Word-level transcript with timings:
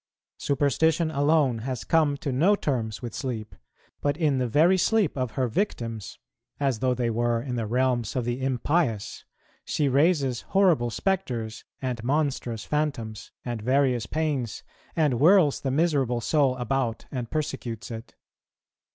Superstition 0.39 1.11
alone 1.11 1.59
has 1.59 1.83
come 1.83 2.17
to 2.17 2.31
no 2.31 2.55
terms 2.55 3.03
with 3.03 3.13
sleep; 3.13 3.53
but 4.01 4.17
in 4.17 4.39
the 4.39 4.47
very 4.47 4.75
sleep 4.75 5.15
of 5.15 5.33
her 5.33 5.47
victims, 5.47 6.17
as 6.59 6.79
though 6.79 6.95
they 6.95 7.11
were 7.11 7.39
in 7.39 7.55
the 7.55 7.67
realms 7.67 8.15
of 8.15 8.25
the 8.25 8.41
impious, 8.43 9.25
she 9.63 9.87
raises 9.87 10.41
horrible 10.41 10.89
spectres, 10.89 11.65
and 11.83 12.03
monstrous 12.03 12.65
phantoms, 12.65 13.31
and 13.45 13.61
various 13.61 14.07
pains, 14.07 14.63
and 14.95 15.13
whirls 15.13 15.61
the 15.61 15.69
miserable 15.69 16.19
soul 16.19 16.55
about, 16.57 17.05
and 17.11 17.29
persecutes 17.29 17.91
it. 17.91 18.15